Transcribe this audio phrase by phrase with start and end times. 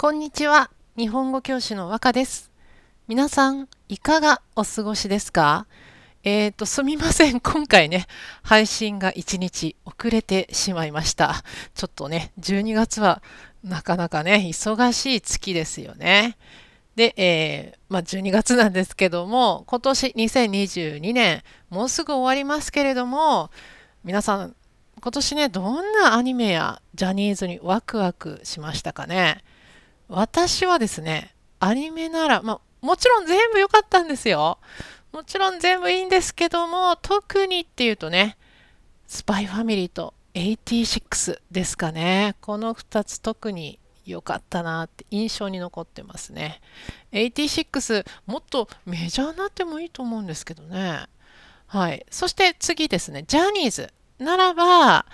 [0.00, 0.70] こんにちは。
[0.96, 2.50] 日本語教師の和歌です。
[3.06, 5.66] 皆さん、いかがお過ごしですか？
[6.24, 7.40] えっ、ー、と、すみません。
[7.44, 8.06] 今回ね、
[8.42, 11.44] 配信が1日遅れてしまいました。
[11.74, 13.20] ちょっとね、12月は
[13.62, 16.38] なかなかね、忙しい月ですよね。
[16.96, 23.50] で、えー、まあ、12月なんですけども、今年2022年、もうすぐ終わりますけれども、
[24.02, 24.56] 皆さん、
[24.98, 29.44] 今年ね、どんなアニメやジャニーズにワクワクしましたかね？
[30.10, 34.58] 私はですね、アニメなら、まあ、もちろん全部良かったんですよ。
[35.12, 38.36] もちろん全部いいんですけども、特にっていうとね、
[39.06, 42.34] スパイファミリーと86ですかね。
[42.40, 46.60] この2つ特に良かったなって印象に残ってますね。
[47.12, 51.06] 86もっとメジャーになってもいいと思うんですけどね。
[51.68, 52.04] はい。
[52.10, 53.92] そして次ですね、ジャニーズ。
[54.18, 55.06] ならば、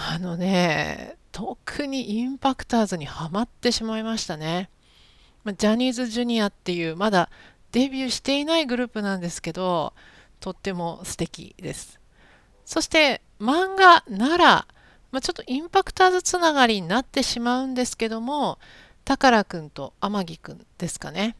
[0.00, 4.70] あのね、特にインパクターズにはまってしまいましたね。
[5.44, 7.30] ジャニーズジュニアっていうまだ
[7.72, 9.92] デビューしていないグループなんですけど、
[10.38, 11.98] とっても素敵です。
[12.64, 14.68] そして漫画なら、
[15.10, 18.60] まあ、ちょっとインパクターズつながりになってしまうんですけども、
[19.04, 21.34] 宝くんと天城くんですかね。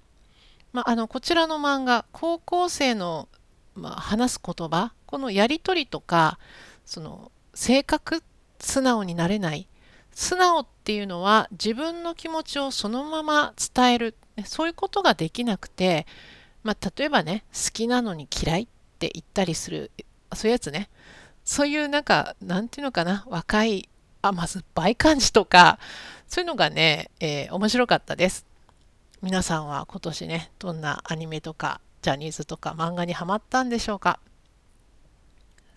[0.73, 3.29] まあ、あのこちらの漫画、高校生の、
[3.77, 6.41] まあ、話す言葉、このやり取りとか、
[6.85, 8.25] その性格
[8.61, 9.69] 素直になれない。
[10.13, 14.15] 素直っていうのは自分の気持ちをそのまま伝える。
[14.45, 16.07] そういうことができなくて、
[16.63, 18.67] まあ、例えばね好きなのに嫌いっ
[18.99, 19.91] て言ったりする。
[20.35, 20.89] そういうやつね。
[21.45, 23.25] そういうなんかなんていうのかな。
[23.29, 23.89] 若い
[24.23, 25.79] 甘酸っぱい感じとか
[26.27, 28.45] そういうのがね、えー、面白かったです。
[29.23, 34.21] 皆さんは今年ねどんなアニメとかジャニーズとか漫画にハマったんでしょうか。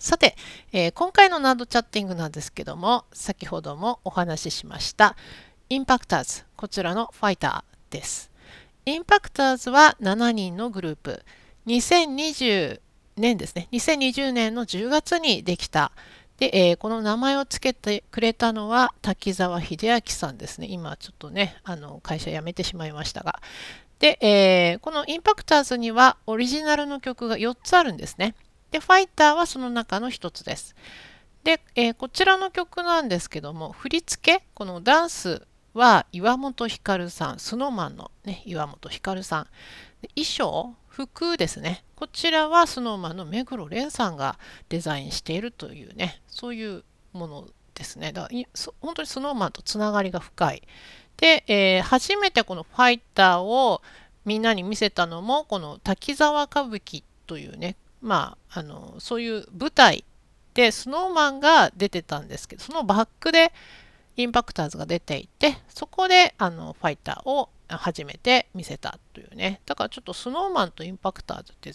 [0.01, 0.35] さて、
[0.73, 5.15] えー、今回のナードチャッティングなんですけども、先ほどもお話ししました、
[5.69, 8.31] インパクターズ、こちらのファイターです。
[8.87, 11.23] インパクターズは7人のグループ、
[11.67, 12.81] 2020
[13.15, 15.91] 年ですね、2020年の10月にできた。
[16.39, 20.65] で、えー、この名前を付けてくれたのは滝沢秀明さんですね。
[20.67, 23.39] 今ちょっとね、あの会社辞めてしまいましたが。
[23.99, 28.33] で、えー、このインパクターズにはオリジナルの曲が4つあるんですね。
[28.71, 30.75] で、ファイターはその中の一つです。
[31.43, 39.47] で、えー、こちらの曲なんですけども、振り付け、このダンスは岩本照さん、スノーマンの、ね、岩本照さん。
[40.15, 41.83] 衣装、服ですね。
[41.95, 44.39] こちらはスノーマンの目黒蓮さんが
[44.69, 46.83] デザインしているというね、そういう
[47.13, 48.11] ものですね。
[48.11, 48.39] だから
[48.81, 50.63] 本当にスノーマンとつながりが深い。
[51.17, 53.81] で、えー、初めてこのファイターを
[54.25, 60.03] みんなに見せたのも、この滝沢歌舞伎というね、まあ、あのそういう舞台
[60.53, 63.53] でスノーマンが出てたんですけどそのバックで
[64.17, 69.61] インパクターズが出ていてそこであのファイターを初めて見せたというね。
[69.65, 71.71] だからちょっとスノーマンとインパクターズって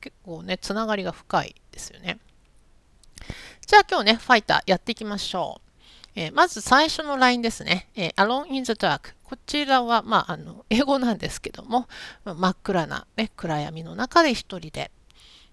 [0.00, 2.18] 結構ねつながりが深いですよね。
[3.66, 11.88] じゃあ今日ねファイターやっていきましょう、えー、まず最初のラインですね、えー、Alone in the Dark こちらは、まあ、あの英語なんですけども、
[12.24, 14.90] 真っ暗な、ね、暗闇の中で一人で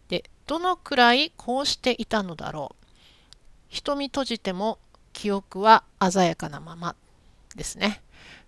[0.09, 2.86] でどのくらいこうしていたのだろう。
[3.70, 4.80] 瞳閉じても
[5.14, 6.96] 記憶は鮮やかなまま
[7.56, 8.02] ですね。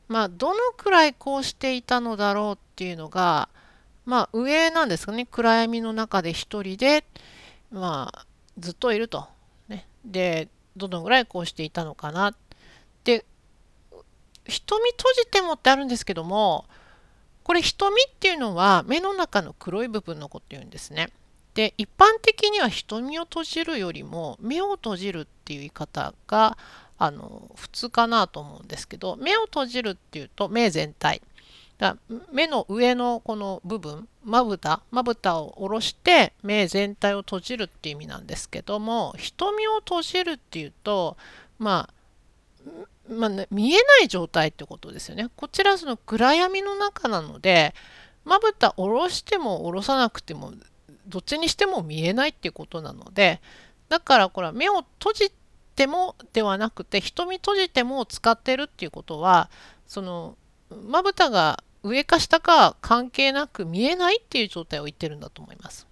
[0.07, 3.47] まあどのくらいこうしていたのだろうっていうのが
[4.05, 5.25] まあ上なんですかね。
[5.25, 7.05] 暗闇の中で一人で
[7.71, 8.25] まあ
[8.57, 9.27] ずっといると、
[9.69, 12.33] ね、でどのぐらいこうしていたのかな。
[13.03, 13.23] で
[14.45, 16.65] 瞳閉じてもってあるんですけども
[17.43, 21.09] これ瞳っていうのは目の中の黒い部分のこと言うんですね。
[21.53, 26.57] で一般的には瞳を閉じるよりも目を閉じるっていう言い方が
[26.97, 31.21] あの普通かなと思うんですけど目を閉じるっていうと目全体
[31.77, 31.97] だ
[32.31, 41.17] 目の上のこの部分まぶたまぶたを下ろして目全体を閉じるっていう意味なんですけども瞳を閉じるっていうと
[41.57, 41.93] まあ
[43.09, 45.29] まあね、見えない状態ってことですよね。
[45.35, 47.73] こちらその暗闇の中なので
[48.23, 50.53] まぶた下ろしても下ろさなくても
[51.07, 53.41] どっちにしても見えないっていうことなので
[53.89, 55.31] だからこれは目を閉じ
[55.75, 59.49] てもではなくて瞳閉じても使ってるっていうことは
[59.87, 60.37] その
[60.69, 65.87] まぶたが上か下か関係なく見えないっていう状態を言ってるんだと思います。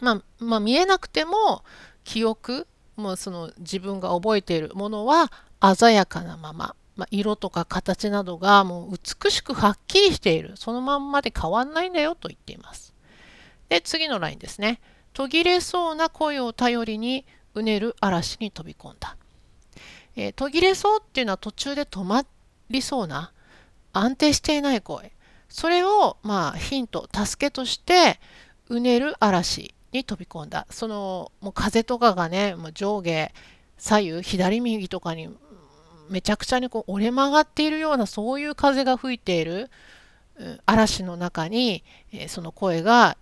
[0.00, 1.64] まあ、まあ、見えなくても
[2.04, 2.66] 記憶
[2.96, 5.32] もうその自分が覚えているものは
[5.76, 12.91] 鮮やかなまま、まあ、色とか形などがもう美しくはっきりしているそのまんまで変わんないんだよと言っています。
[13.72, 14.80] で、次のラインですね。
[15.14, 17.24] 途切れそうな声を頼りに
[17.54, 19.16] うねる嵐に飛び込んだ。
[20.14, 22.26] えー、途切れそうっていうのは途中で止ま
[22.68, 23.32] りそうな、
[23.94, 25.12] 安定していない声
[25.48, 28.18] それをまあヒント助けとして
[28.68, 33.32] うねる嵐に飛び込んだそのもう風とかがねもう上下
[33.76, 35.28] 左右左右とかに
[36.08, 39.70] めちゃくちゃにこう折れ曲がっているようなそういう風が吹いている
[40.64, 43.16] 嵐の中に、えその声が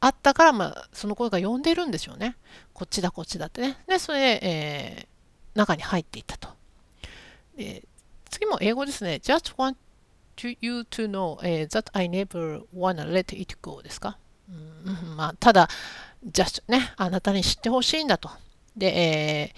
[0.00, 2.36] あったから、まあ、その声が呼んでるんですよね。
[2.72, 3.78] こっちだこっちだってね。
[3.86, 6.48] でそれで、えー、中に入っていったと。
[7.56, 7.82] で
[8.30, 9.20] 次も英語ですね。
[9.22, 9.76] just want
[10.36, 14.18] to you to know、that I never wanna let it go ですか？
[14.48, 15.68] うんまあ、ただ、
[16.30, 18.30] just ね、あなたに知ってほしいんだと。
[18.76, 19.52] で、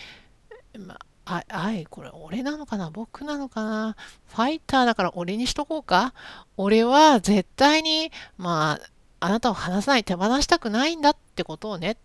[0.75, 2.91] えー、まあ、あい、これ俺なのかな？
[2.91, 3.97] 僕なのかな？
[4.29, 6.15] ファイターだから俺にしとこうか？
[6.57, 8.91] 俺は絶対に、まあ、
[9.21, 11.97] あなたを離さない、手放したくないんだってことをねっ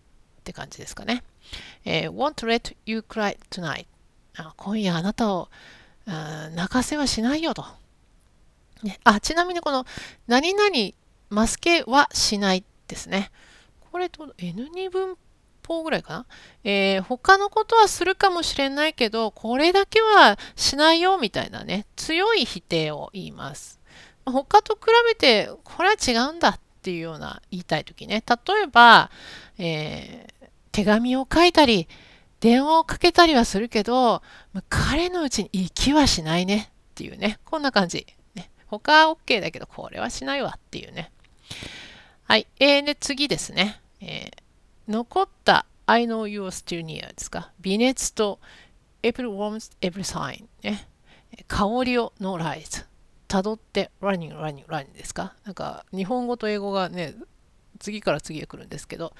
[0.44, 1.24] て感じですかね。
[1.86, 3.86] えー、won't let you cry tonight.
[4.58, 5.50] 今夜あなたを
[6.06, 7.66] 泣かせはしないよと。
[8.84, 9.86] ね、あちなみにこの
[10.28, 10.70] 何々
[11.30, 13.32] マスケはしないですね。
[13.92, 15.18] これと N2 分
[15.66, 16.26] 法ぐらいかな、
[16.64, 23.80] えー、他のことはするかもしれないけど、これだけはしないよみたいなね、強い否定を言います。
[24.26, 28.24] 他と比べて、これは違うんだっていうような言いたい時ね。
[28.28, 29.10] 例えば、
[29.58, 31.88] えー、手紙を書いたり、
[32.42, 34.22] 電話をかけたりはするけど、
[34.70, 37.40] 彼のうちに行きはしないねっていうね。
[37.44, 38.06] こんな感じ。
[38.36, 41.12] ね、他は OK だけど、これはしないわっていうね。
[42.26, 42.46] はい。
[42.60, 43.82] えー、で、次ですね。
[44.00, 44.46] えー
[44.88, 47.52] 残った I know you're still near ですか。
[47.60, 48.40] 微熱と
[49.02, 50.88] April warms every sign ね。
[51.48, 52.86] 香りを no rise。
[53.28, 55.36] たどって running, running, running ですか？
[55.46, 57.16] なんか日本語と英語がね、
[57.80, 59.14] 次から次へ来るんですけど、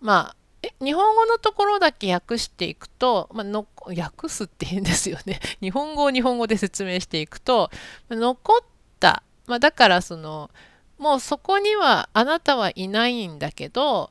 [0.00, 0.36] まあ、
[0.84, 5.40] 日本語のところだけ訳していくと、まあ、の訳すって言うんですよね。
[5.60, 7.70] 日本語を日本語で説明していくと、
[8.10, 8.66] 残っ
[8.98, 10.50] た、まあ、だからその、
[10.98, 14.10] もうそこにはあなたはいないんだけど、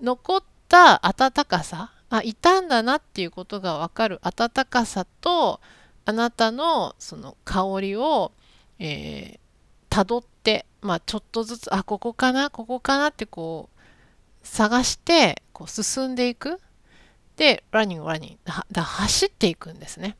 [0.00, 5.60] 残った温かさあいたんだなっていうことが分かる温かさと
[6.04, 8.32] あなたのその香りを、
[8.80, 13.78] えー、って、まあ、ちょっとずつあここかなここかなってこう
[14.42, 16.58] 探してこう進んでいく
[17.36, 20.16] でランニングランニングだ走っていくんですね。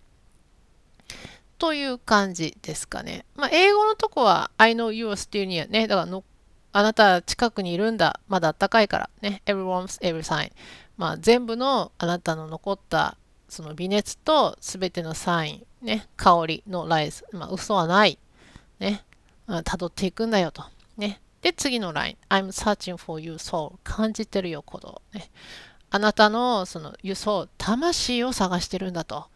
[1.59, 3.27] という感じですかね。
[3.35, 5.87] まあ、英語のとこは I know you are still near ね。
[5.87, 6.25] だからの
[6.73, 8.21] あなた近くにいるんだ。
[8.29, 9.43] まだ暖かいからね。
[9.45, 10.53] everyone's every sign。
[10.97, 13.19] まあ全部のあなたの残った
[13.49, 17.27] その微熱と全てのサイン、ね、香りのライズ。
[17.33, 18.19] まあ嘘はない。
[18.81, 19.05] ね。
[19.47, 20.65] 辿っていくんだよと。
[20.97, 21.21] ね。
[21.43, 22.17] で、次のライン。
[22.29, 23.75] I'm searching for you soul.
[23.85, 25.03] 感じてるよ、鼓動。
[25.13, 25.31] ね。
[25.91, 29.27] あなたのその you soul、魂を探してるんだと。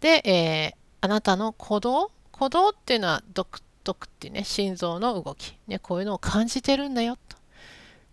[0.00, 2.10] で、えー、あなたの鼓動？
[2.32, 3.60] 鼓動っていうのは独
[3.94, 7.36] くっていうね、心臓の動き、ね、こういうのを感じてるんだよと。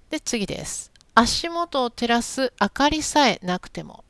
[0.10, 0.92] で、次です。
[1.14, 4.04] 足元を照らす明かりさえなくても、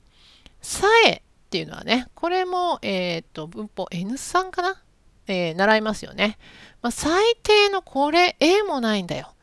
[0.62, 4.82] さえっていうのはね、これも、えっ、ー、と、文法 N3 かな、
[5.28, 6.38] えー、習いますよね。
[6.82, 9.34] まあ、最低のこれ A もないんだよ。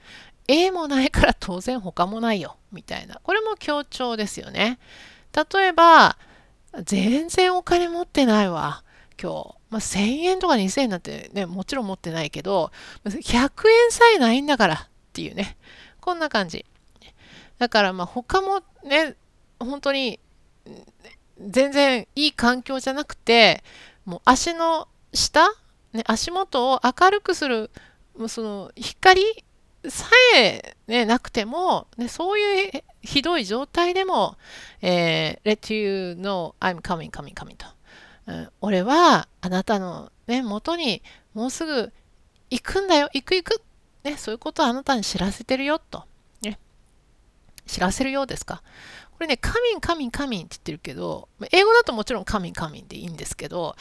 [0.49, 2.57] A もないから当然他もないよ。
[2.73, 3.21] みたいな。
[3.23, 4.79] これも強調ですよね。
[5.33, 6.19] 例えば、
[6.85, 8.83] 全然お金持ってないわ。
[9.21, 9.63] 今日。
[9.71, 12.71] まあ、1000円とか2000円なんてね、もちろん持ってないけど、
[13.05, 15.57] 100円さえないんだからっていうね、
[16.01, 16.67] こんな感じ。
[17.59, 19.17] だからまあ他もね、
[19.59, 20.21] 本当に
[21.41, 23.65] 全然いい環境じゃなくて、
[24.05, 25.49] もう足の下、
[25.93, 27.71] ね、足元を明るくする、
[28.29, 29.45] その光
[29.89, 30.07] さ
[30.37, 34.37] え、ね、なくても、ね、そういうひどい状態でも、
[34.81, 37.67] えー、let you know I'm coming, coming, coming と。
[38.27, 41.03] うん、俺はあなたの、ね、元に
[41.35, 41.93] もうすぐ
[42.51, 43.63] 行くんだよ、行く行く、
[44.05, 46.05] ね、そういうことをあなたに知らせてるよと。
[46.43, 46.59] ね、
[47.67, 48.63] 知らせるようですか。
[49.13, 53.75] これね、カミン、カミン、カミンって言ってるけど、英語だともちろんカミン、カミンでいいんですけど、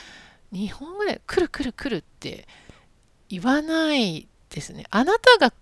[0.51, 2.47] 日本語で来る来る来るって
[3.29, 4.85] 言わないですね。
[4.89, 5.53] あなたが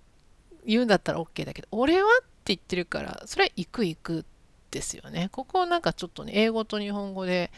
[0.66, 4.26] 言うんだったら OK だけど、俺はって言ってるから、それは行く行く
[4.72, 5.30] ですよね。
[5.32, 7.52] ここなんかちょっとね、英語と日本語で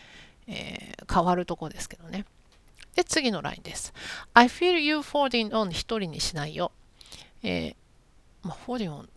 [0.47, 2.25] えー、変わるとこですけどね。
[2.95, 3.93] で、次のラインです。
[4.33, 6.71] I feel you falling on 一人にしないよ。
[7.43, 7.75] えー、
[8.43, 9.07] まあ、 holding on、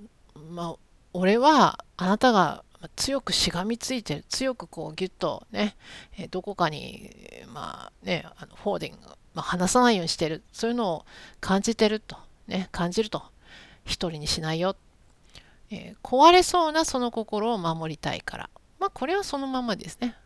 [0.50, 0.76] まあ、
[1.12, 2.63] 俺はあなたが
[2.96, 5.76] 強くしがみついてる、強くこうギュッとね、
[6.18, 7.10] え、どこかに、
[7.52, 11.06] まあね、あの holding、まあ、離さないようにしてる、そういうのを
[11.40, 13.22] 感じてると、ね、感じると、
[13.84, 14.76] 一人にしないよ。
[15.70, 18.50] えー、壊れそうなその心を守りたいから。
[18.78, 20.16] まあ、これはそのままですね。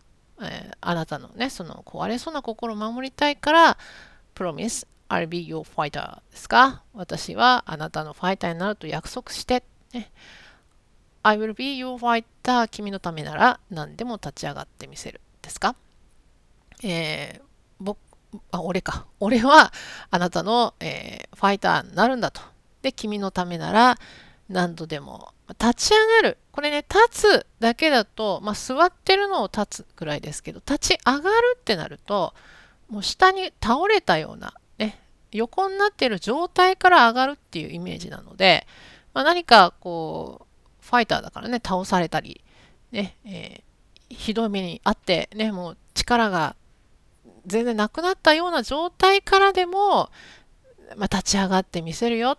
[0.40, 3.78] えー、あなたのね、その壊れそうな心を守りたいから、
[4.34, 6.82] Promise, I'll be your fighter ですか？
[6.92, 10.12] 私はあなたのファイターになると約束して、ね、
[11.28, 12.68] I will be your fighter.
[12.68, 15.20] 君のためなら何でも立ち上がってみせる。
[15.42, 15.76] ですか、
[16.82, 17.42] えー、
[17.80, 17.99] 僕
[18.50, 19.06] あ俺か。
[19.20, 19.70] 俺は
[20.11, 22.40] あなたの、えー、ファイターになるんだと。
[22.80, 23.99] で君のためなら
[24.49, 26.38] 何度でも立ち上がる。
[26.50, 32.32] これね立つだけだと、まあ、座ってるのを立つぐらいですけど立ち上がるってなると
[32.88, 34.99] もう下に倒れたような、ね、
[35.30, 38.66] 横になってる状態から上がるっていうイメージなので、
[39.12, 40.48] まあ、何かこう
[40.88, 42.40] ファイターだからね倒されたり、
[42.92, 46.57] ねえー、ひどい目にあってねもう力が
[47.47, 50.11] 全然なくなったような状態からでも、
[50.97, 52.38] まあ、立ち上がってみせるよ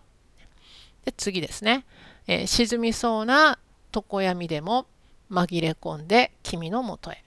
[1.04, 1.84] で次ですね、
[2.26, 3.58] えー、沈みそうな
[3.94, 4.86] 床闇でも
[5.30, 7.22] 紛れ込んで君のもとへ。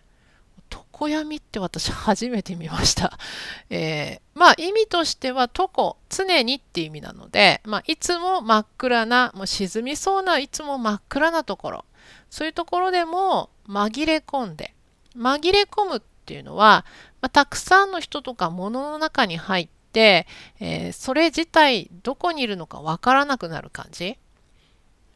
[0.99, 3.17] 常闇って私初めて見ました。
[3.69, 11.85] えー、まあ意味としては常、常にって意味なので、まあ、いつも真っ暗な、もう沈みそうないつも真っ暗なところ、
[12.29, 14.73] そういうところでも紛れ込んで、
[15.15, 16.85] 紛れ込むっていうのは、
[17.21, 20.27] まあ、たくさんの人とか物の中に入って、
[20.59, 24.17] えー、それ自体どこにいるのかわからなくなる感じ。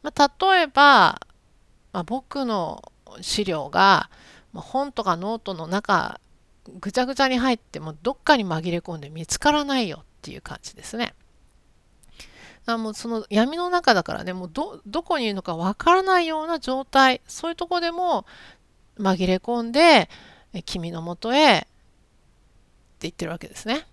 [0.04, 1.22] まあ、例えば、
[1.92, 4.10] まあ、僕の資料が、
[4.58, 6.20] まあ、本とかノートの中
[6.80, 11.14] ぐちゃぐちゃに入ってもどっかに紛れ込んで見つからないよっていう感じですね。
[12.66, 18.26] あもうその闇の中だからねもうどどこにいるのかわからないような状態そういうとこでも
[18.98, 20.10] 紛れ込んで
[20.66, 21.68] 君のもとへって
[23.02, 23.86] 言ってるわけですね。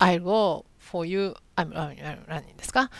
[0.00, 2.90] I'll go for you I'm running ですか？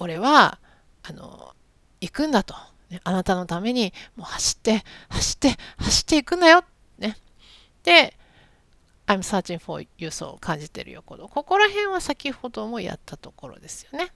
[0.00, 0.58] 俺は
[1.04, 1.54] あの
[2.00, 2.56] 行くんだと。
[2.90, 6.64] ね、あなたのためにもう走って、走って、走っていくんだよ。
[6.98, 7.16] ね。
[7.82, 8.16] で、
[9.06, 11.02] I'm searching for you そう感じてるよ。
[11.02, 14.12] このここら辺は先ほどもやったところですよね。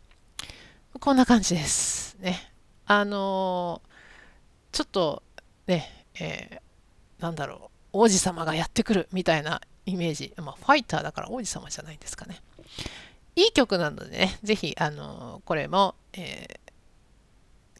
[0.99, 2.17] こんな感じです。
[2.21, 2.53] ね。
[2.87, 5.23] あのー、ちょっと
[5.67, 10.33] ね、えー、なんだろう、王子様がやってくるみたいなイメージ。
[10.37, 12.41] まあ、ファイターだから王子様じゃないんですかね。
[13.37, 16.70] いい曲なのでね、ぜひ、あのー、これも、えー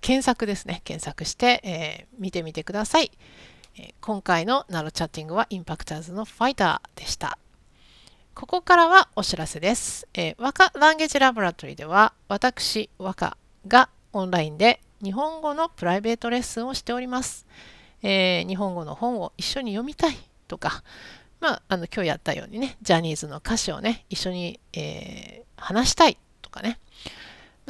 [0.01, 0.83] 検索ですね。
[0.85, 3.11] 検索して、えー、見てみてください。
[3.79, 7.39] え、今回のナロチャッティングはインパクターズのファイターでした。
[8.35, 10.09] ここからはお知らせです。
[10.15, 17.47] えー、和歌ランゲージラボラトリーでは私、和歌がオンラインで日本語のプライベートレッスンをしております。
[18.03, 20.17] えー、日本語の本を一緒に読みたい
[20.49, 20.83] とか、
[21.41, 26.79] まあ、あの今日やったようにね、ジャニーズの歌詞をね、一緒に、えー、話したいとかね、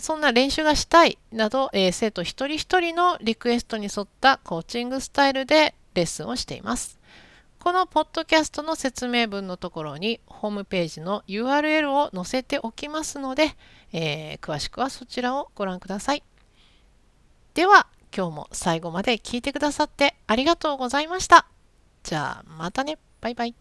[0.00, 6.98] そんな練習がしたいなど、えー、生徒一人一人のリクエストに沿ったコーチングスタイルでレッスンをしています。
[7.58, 13.54] このポッドキャストの説明文のところにホームページの URL を載せておきますので、
[13.92, 16.22] えー、詳しくはそちらをご覧ください。
[17.52, 21.46] では今日も最後まで聞いてくださってありがとうございました。
[22.02, 22.98] じゃあまたね。
[23.20, 23.59] バイバイ。